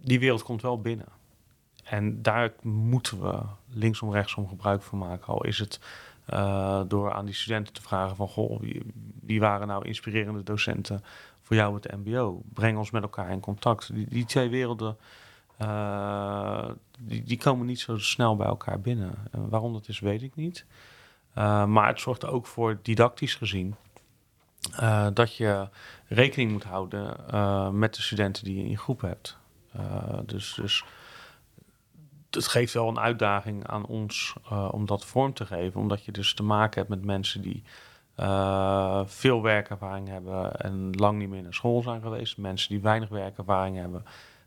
[0.00, 1.17] die wereld komt wel binnen.
[1.88, 5.26] En daar moeten we linksom rechtsom gebruik van maken.
[5.26, 5.80] Al is het
[6.30, 8.28] uh, door aan die studenten te vragen van...
[8.28, 8.60] Goh,
[9.20, 11.04] wie, waren nou inspirerende docenten
[11.42, 12.42] voor jou het mbo?
[12.52, 13.94] Breng ons met elkaar in contact.
[13.94, 14.96] Die, die twee werelden,
[15.62, 19.14] uh, die, die, komen niet zo snel bij elkaar binnen.
[19.30, 20.64] En waarom dat is, weet ik niet.
[21.38, 23.74] Uh, maar het zorgt ook voor, didactisch gezien...
[25.12, 25.68] dat je
[26.06, 29.38] rekening moet houden met de studenten die je in groep hebt.
[30.26, 30.54] dus...
[30.54, 30.84] dus
[32.38, 35.80] het geeft wel een uitdaging aan ons uh, om dat vorm te geven.
[35.80, 37.62] Omdat je dus te maken hebt met mensen die
[39.04, 42.36] veel werkervaring hebben en lang niet meer naar school zijn geweest.
[42.36, 44.04] Mensen die weinig werkervaring hebben,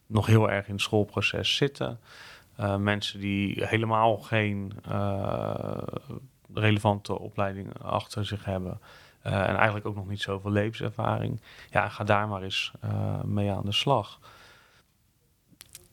[0.08, 2.00] nog heel erg in het schoolproces zitten.
[2.78, 4.74] mensen die helemaal geen
[6.54, 8.80] relevante opleiding achter zich hebben.
[9.22, 11.42] en eigenlijk ook nog niet zoveel levenservaring.
[11.70, 12.72] Ja, ga daar maar eens
[13.24, 14.20] mee aan de slag.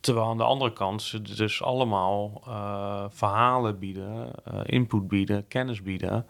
[0.01, 5.83] Terwijl aan de andere kant ze dus allemaal uh, verhalen bieden, uh, input bieden, kennis
[5.83, 6.27] bieden,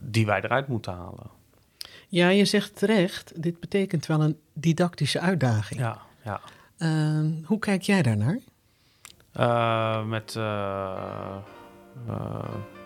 [0.00, 1.30] die wij eruit moeten halen.
[2.08, 5.80] Ja, je zegt terecht, dit betekent wel een didactische uitdaging.
[5.80, 6.40] Ja, ja.
[6.78, 8.38] Uh, hoe kijk jij daarnaar?
[10.06, 10.32] met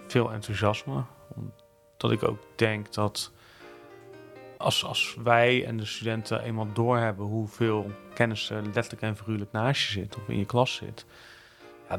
[0.06, 1.04] veel enthousiasme.
[1.92, 3.32] Omdat ik ook denk dat
[4.62, 9.82] als, als wij en de studenten eenmaal doorhebben hoeveel kennis er letterlijk en figuurlijk naast
[9.82, 11.06] je zit of in je klas zit,
[11.88, 11.96] ja,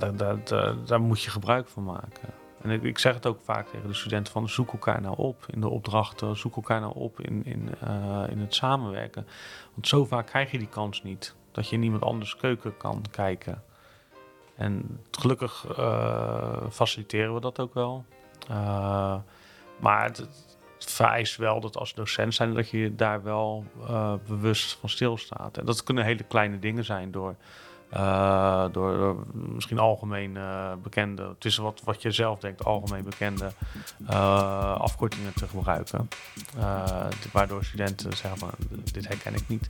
[0.85, 2.29] daar, moet je gebruik van maken.
[2.61, 5.45] En ik, ik, zeg het ook vaak tegen de studenten van zoek elkaar nou op
[5.47, 9.27] in de opdrachten, zoek elkaar nou op in, in, uh, in het samenwerken.
[9.73, 13.03] Want zo vaak krijg je die kans niet, dat je in iemand anders keuken kan
[13.11, 13.63] kijken.
[14.55, 18.05] En gelukkig uh, faciliteren we dat ook wel.
[18.49, 19.15] Uh,
[19.79, 20.27] maar het,
[20.91, 25.57] vereist wel dat als docent zijn dat je daar wel uh, bewust van stilstaat.
[25.57, 27.35] En dat kunnen hele kleine dingen zijn door,
[27.93, 33.51] uh, door, misschien algemeen uh, bekende, tussen wat, wat je zelf denkt, algemeen bekende
[34.77, 36.09] afkortingen te gebruiken.
[37.31, 38.49] waardoor studenten zeggen van
[38.91, 39.69] dit herken ik niet.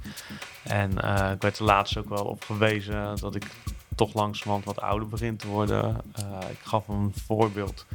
[0.63, 0.91] En
[1.32, 3.45] ik werd er laatst ook wel op gewezen dat ik
[3.95, 6.02] toch langzamerhand wat ouder begin te worden.
[6.49, 7.86] ik gaf een voorbeeld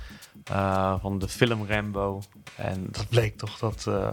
[0.51, 2.23] uh, van de film Rambo.
[2.57, 4.11] En dat bleek toch dat, uh,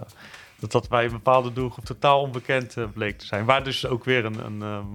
[0.59, 3.45] dat, dat bij een bepaalde doelgroep totaal onbekend uh, bleek te zijn.
[3.45, 4.85] Waar dus ook weer een, een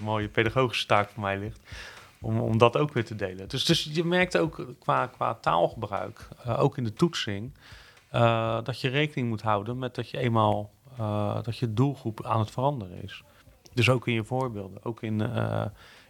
[0.00, 1.60] mooie pedagogische taak voor mij ligt.
[2.20, 3.48] Om, om dat ook weer te delen.
[3.48, 7.52] Dus, dus je merkt ook qua, qua taalgebruik, ook in de toetsing,
[8.62, 10.70] dat je rekening moet houden met dat je eenmaal
[11.42, 13.22] dat je doelgroep aan het veranderen is.
[13.74, 15.20] Dus ook in je voorbeelden, ook in,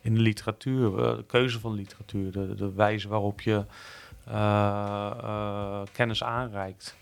[0.01, 3.65] in de literatuur, de keuze van literatuur, de, wijze waarop je
[5.93, 6.97] kennis aanreikt.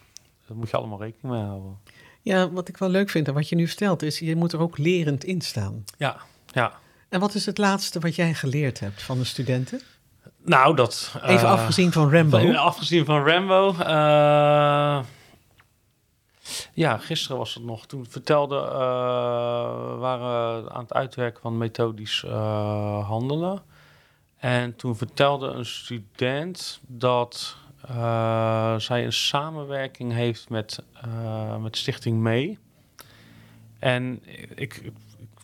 [0.47, 1.79] Daar moet je allemaal rekening mee houden.
[2.23, 4.61] Ja, wat ik wel leuk vind en wat je nu vertelt is, je moet er
[4.61, 5.85] ook lerend in staan.
[5.99, 6.73] Ja, ja.
[7.09, 9.81] En wat is het laatste wat jij geleerd hebt van de studenten?
[10.43, 11.15] Nou, dat...
[11.23, 12.39] Even uh, afgezien van Rambo.
[12.39, 13.75] Van, afgezien van Rambo.
[16.73, 17.87] ja, gisteren was het nog.
[17.87, 18.57] Toen vertelde,
[19.99, 22.25] waren we aan het uitwerken van methodisch
[23.03, 23.63] handelen.
[24.47, 27.57] En toen vertelde een student dat
[27.91, 32.59] uh, zij een samenwerking heeft met, uh, met Stichting Mee.
[33.79, 34.23] En
[34.55, 34.93] ik, ik,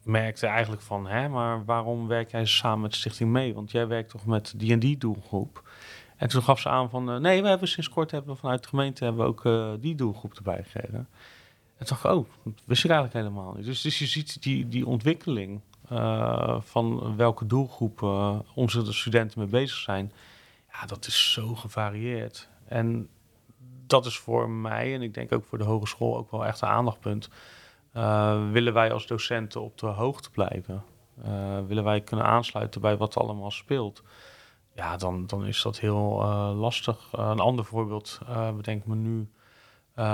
[0.03, 3.55] merkte eigenlijk van, hè, maar waarom werk jij samen met Stichting Mee?
[3.55, 5.69] Want jij werkt toch met die en die doelgroep?
[6.17, 8.63] En toen gaf ze aan van, uh, nee, we hebben sinds kort hebben we vanuit
[8.63, 11.09] de gemeente hebben we ook die doelgroep erbij gegeven.
[11.77, 13.65] En toen dacht ik, oh, dat wist ik eigenlijk helemaal niet.
[13.65, 15.61] Dus, dus je ziet die, die ontwikkeling
[15.93, 20.13] uh, van welke doelgroep uh, onze studenten mee bezig zijn,
[20.73, 22.49] ja, dat is zo gevarieerd.
[22.69, 23.09] En
[23.87, 26.69] dat is voor mij en ik denk ook voor de hogeschool ook wel echt een
[26.69, 27.29] aandachtpunt.
[27.97, 30.85] Uh, willen wij als docenten op de hoogte blijven?
[31.67, 34.03] willen wij kunnen aansluiten bij wat allemaal speelt?
[34.75, 36.25] Ja, dan, dan is dat heel
[36.55, 37.09] lastig.
[37.13, 38.21] een ander voorbeeld,
[38.57, 39.29] bedenk me nu,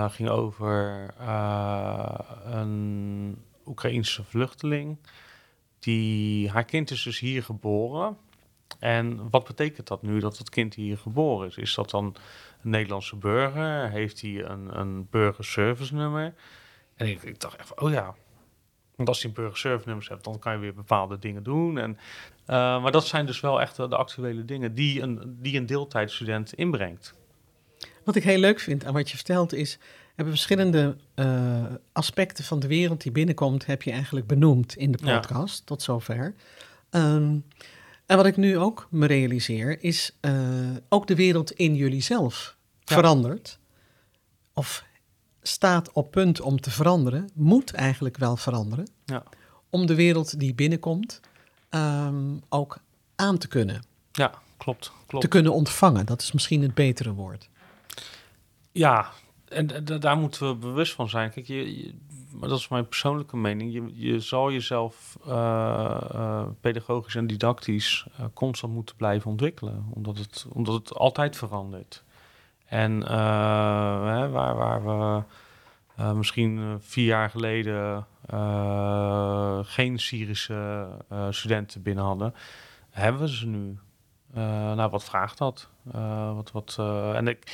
[0.08, 1.08] ging over
[2.44, 4.98] een Oekraïense vluchteling
[5.78, 8.16] die, haar kind is dus hier geboren.
[8.78, 11.56] En wat betekent dat nu dat het kind hier geboren is?
[11.56, 12.16] Is dat dan
[12.62, 13.90] een Nederlandse burger?
[13.90, 16.34] Heeft hij een, een burgerservice nummer?
[16.94, 18.14] En ik, ik dacht even, oh ja,
[18.98, 21.78] want als hij een burgerservice nummer hebt, dan kan je weer bepaalde dingen doen.
[21.78, 25.66] En, uh, maar dat zijn dus wel echt de actuele dingen die een, die een
[25.66, 27.14] deeltijdstudent inbrengt.
[28.04, 29.78] Wat ik heel leuk vind aan wat je vertelt is,
[30.18, 34.98] hebben verschillende uh, aspecten van de wereld die binnenkomt, heb je eigenlijk benoemd in de
[34.98, 36.35] podcast tot zover.
[36.90, 37.44] Um,
[38.07, 42.57] en wat ik nu ook me realiseer, is uh, ook de wereld in jullie zelf
[42.85, 42.94] ja.
[42.94, 43.59] verandert.
[44.52, 44.85] Of
[45.42, 48.90] staat op punt om te veranderen, moet eigenlijk wel veranderen.
[49.04, 49.22] Ja.
[49.70, 51.20] Om de wereld die binnenkomt
[51.70, 52.78] um, ook
[53.16, 53.83] aan te kunnen.
[54.12, 55.24] Ja, klopt, klopt.
[55.24, 57.48] Te kunnen ontvangen, dat is misschien het betere woord.
[58.72, 59.11] Ja,
[59.48, 61.30] en daar moeten we bewust van zijn.
[61.30, 61.94] Kijk, je,
[62.38, 63.72] maar dat is mijn persoonlijke mening.
[63.72, 70.18] Je, je zal jezelf uh, uh, pedagogisch en didactisch uh, constant moeten blijven ontwikkelen, omdat
[70.18, 72.04] het, omdat het altijd verandert.
[72.64, 75.22] En hè, waar, waar we
[76.14, 78.06] misschien vier jaar geleden
[79.64, 80.88] geen Syrische
[81.30, 82.34] studenten binnen hadden,
[82.90, 83.78] hebben we ze nu.
[84.74, 85.68] nou, wat vraagt dat?
[86.34, 86.76] wat, wat,
[87.14, 87.44] en ik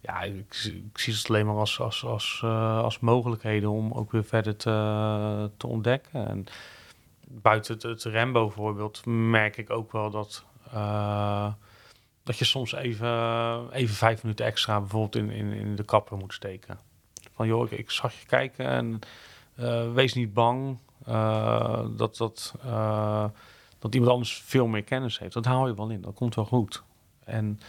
[0.00, 2.42] ja, ik, ik, zie het alleen maar als, als, als,
[2.82, 6.28] als mogelijkheden om ook weer verder te, te ontdekken.
[6.28, 6.46] En
[7.26, 10.44] buiten het, het Rambo voorbeeld merk ik ook wel dat
[12.22, 16.32] dat je soms even, even vijf minuten extra bijvoorbeeld in, in, in de kapper moet
[16.32, 16.78] steken.
[17.34, 18.98] Van joh, ik, zag je kijken en
[19.58, 20.78] uh, wees niet bang
[21.96, 22.54] dat, dat,
[23.78, 25.32] dat iemand anders veel meer kennis heeft.
[25.32, 26.82] Dat haal je wel in, dat komt wel goed.
[27.24, 27.60] En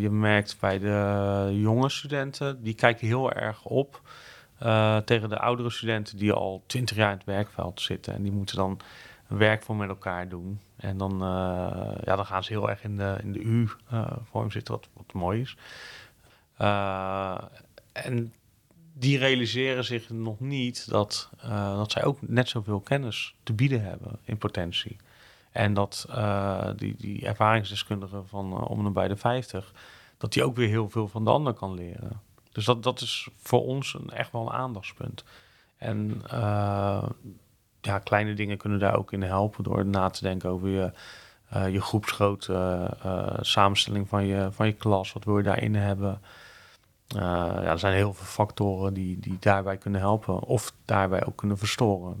[0.00, 4.00] je merkt bij de jonge studenten, die kijken heel erg op
[5.04, 8.14] tegen de oudere studenten die al twintig jaar in het werkveld zitten.
[8.14, 8.80] En die moeten dan
[9.26, 10.60] werk voor met elkaar doen.
[10.76, 14.74] En dan, uh, ja, dan gaan ze heel erg in de, in de U-vorm zitten,
[14.74, 15.56] wat, wat mooi is.
[17.92, 18.34] En
[18.92, 24.18] die realiseren zich nog niet dat, dat zij ook net zoveel kennis te bieden hebben
[24.24, 24.96] in potentie.
[25.52, 26.06] En dat
[26.76, 29.72] die, die ervaringsdeskundige van om en bij de 50,
[30.18, 32.20] dat die ook weer heel veel van de ander kan leren.
[32.52, 35.24] Dus dat, dat is voor ons een, echt wel een aandachtspunt.
[35.76, 36.22] En
[37.80, 40.92] ja, kleine dingen kunnen daar ook in helpen door na te denken over je,
[41.70, 42.90] je groepsgrootte,
[43.40, 46.20] samenstelling van je, van je klas, wat wil je daarin hebben.
[47.06, 51.58] ja, er zijn heel veel factoren die, die daarbij kunnen helpen of daarbij ook kunnen
[51.58, 52.16] verstoren.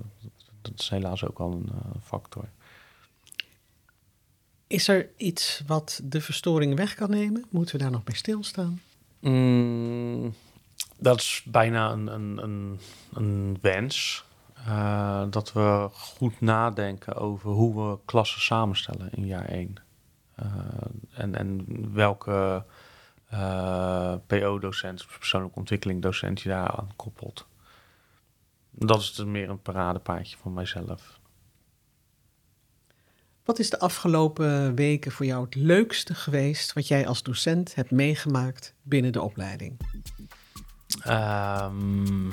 [0.62, 1.70] Dat, is helaas ook al een
[2.02, 2.44] factor.
[4.72, 7.44] Is er iets wat de verstoring weg kan nemen?
[7.50, 8.80] Moeten we daar nog bij stilstaan?
[9.20, 10.34] Mm,
[10.98, 12.80] dat is bijna een, een, een,
[13.12, 14.24] een wens.
[14.68, 19.74] Uh, dat we goed nadenken over hoe we klassen samenstellen in jaar 1.
[20.38, 20.52] Uh, eh,
[21.10, 22.64] en, en welke
[23.32, 27.46] uh, PO-docent, persoonlijke ontwikkeling docent je daar aan koppelt.
[28.70, 31.20] Dat is dus meer een paradepaadje van mijzelf.
[33.44, 37.90] Wat is de afgelopen weken voor jou het leukste geweest wat jij als docent hebt
[37.90, 39.76] meegemaakt binnen de opleiding?
[41.08, 42.32] Um,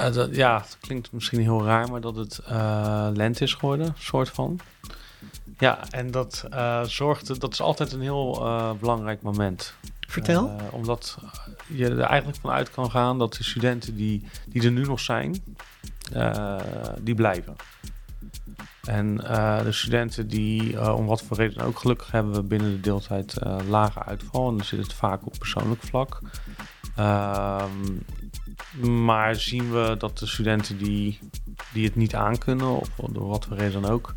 [0.00, 4.28] uh, ja, het klinkt misschien heel raar, maar dat het uh, lente is geworden, soort
[4.28, 4.60] van.
[5.58, 8.32] Ja, en dat uh, zorgt, dat is altijd een heel
[8.80, 9.74] belangrijk moment.
[10.08, 10.56] Vertel.
[10.70, 11.18] omdat
[11.66, 15.42] je er eigenlijk vanuit kan gaan dat de studenten die, die er nu nog zijn,
[17.00, 17.56] die blijven.
[18.84, 19.16] En
[19.64, 23.34] de studenten die om wat voor reden ook gelukkig hebben we binnen de deeltijd
[23.68, 24.48] lage uitval.
[24.48, 26.20] En dan zit het vaak op persoonlijk vlak.
[26.96, 27.98] Ehm,
[29.04, 31.18] maar zien we dat de studenten die,
[31.72, 34.14] die het niet aankunnen, of door wat voor reden dan ook,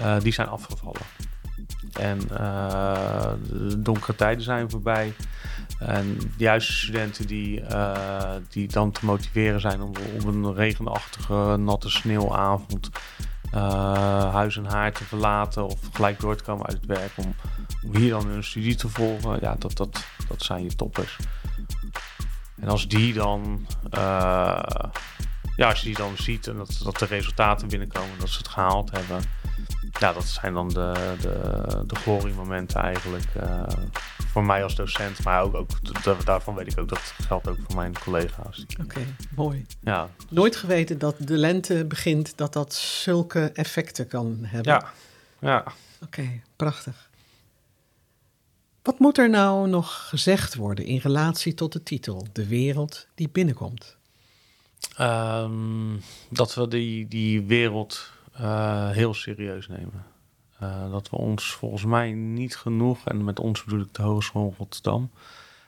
[0.00, 1.00] uh, die zijn afgevallen.
[1.92, 5.12] En uh, de donkere tijden zijn voorbij.
[5.78, 11.56] En de juiste studenten die, uh, die dan te motiveren zijn om op een regenachtige,
[11.56, 12.90] natte sneeuwavond
[14.30, 17.34] huis en haar te verlaten of gelijk door te komen uit het werk om,
[17.92, 21.16] hier dan hun studie te volgen, ja, dat, dat, dat zijn je toppers.
[22.60, 24.62] En als die dan, uh,
[25.56, 28.48] ja, als je die dan ziet en dat, dat de resultaten binnenkomen, dat ze het
[28.48, 29.22] gehaald hebben.
[29.98, 33.26] Ja, dat zijn dan de, de, de gloriemomenten eigenlijk.
[33.36, 33.62] Uh,
[34.36, 37.76] voor mij als docent, maar ook, ook daarvan weet ik ook dat geldt ook voor
[37.76, 38.66] mijn collega's.
[38.82, 39.00] Oké,
[39.34, 39.66] mooi.
[39.80, 40.08] Ja.
[40.28, 44.72] Nooit geweten dat de lente begint, dat dat zulke effecten kan hebben.
[44.72, 44.92] Ja,
[45.38, 45.64] ja.
[46.02, 47.10] Oké, prachtig.
[48.82, 53.28] Wat moet er nou nog gezegd worden in relatie tot de titel, De wereld die
[53.28, 53.96] binnenkomt?
[55.00, 60.14] Um, dat we die, die wereld uh, heel serieus nemen.
[60.62, 64.54] Uh, dat we ons volgens mij niet genoeg, en met ons bedoel ik de Hogeschool
[64.58, 65.10] Rotterdam,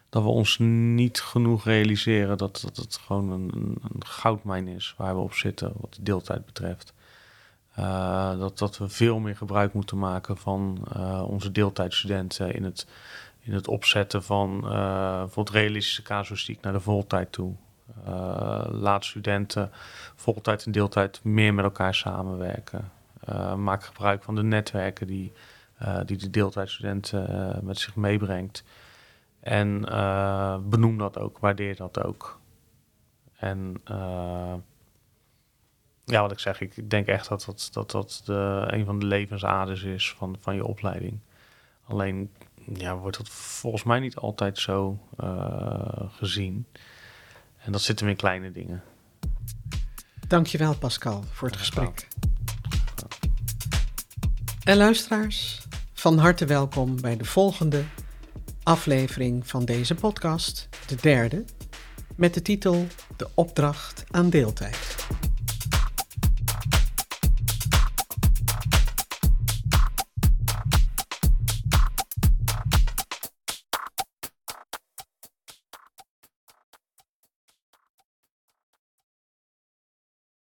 [0.09, 5.14] dat we ons niet genoeg realiseren dat, dat het gewoon een, een goudmijn is waar
[5.14, 6.95] we op zitten wat de deeltijd betreft.
[7.78, 12.86] Uh, dat, dat we veel meer gebruik moeten maken van uh, onze deeltijdstudenten in het,
[13.41, 17.55] in het opzetten van bijvoorbeeld realistische casuïstiek naar de voltijd toe.
[18.70, 19.70] laat studenten
[20.14, 22.97] voltijd en deeltijd meer met elkaar samenwerken.
[23.57, 25.33] Maak gebruik van de netwerken die,
[26.05, 28.64] die de deeltijdstudenten met zich meebrengt.
[29.41, 29.81] En
[30.70, 32.41] benoem dat ook, waardeer dat ook.
[33.37, 33.81] En
[36.05, 39.07] ja, wat ik zeg, ik denk echt dat dat, dat, dat de, een van de
[39.07, 41.18] levensaders is van, van je opleiding.
[41.85, 42.31] Alleen
[42.74, 46.66] ja, wordt dat volgens mij niet altijd zo uh, gezien.
[47.57, 48.83] En dat zit hem in kleine dingen.
[50.26, 52.09] Dankjewel Pascal voor het gesprek.
[54.68, 55.60] En luisteraars,
[55.92, 57.84] van harte welkom bij de volgende
[58.62, 61.44] aflevering van deze podcast, de derde,
[62.16, 64.88] met de titel De opdracht aan deeltijd.